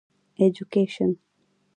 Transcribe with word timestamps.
ايجوکيشن 0.39 1.09